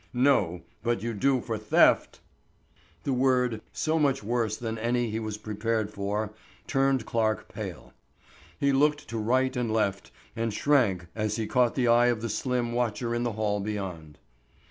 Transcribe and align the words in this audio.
"No, 0.17 0.63
but 0.81 1.03
you 1.03 1.13
do 1.13 1.41
for 1.41 1.59
theft." 1.59 2.21
The 3.03 3.13
word, 3.13 3.61
so 3.71 3.99
much 3.99 4.23
worse 4.23 4.57
than 4.57 4.79
any 4.79 5.11
he 5.11 5.19
was 5.19 5.37
prepared 5.37 5.91
for, 5.91 6.33
turned 6.65 7.05
Clarke 7.05 7.47
pale. 7.53 7.93
He 8.59 8.71
looked 8.71 9.07
to 9.09 9.19
right 9.19 9.55
and 9.55 9.71
left 9.71 10.09
and 10.35 10.51
shrank 10.51 11.05
as 11.13 11.35
he 11.35 11.45
caught 11.45 11.75
the 11.75 11.87
eye 11.87 12.07
of 12.07 12.23
the 12.23 12.29
slim 12.29 12.71
watcher 12.73 13.13
in 13.13 13.21
the 13.21 13.33
hall 13.33 13.59
beyond. 13.59 14.17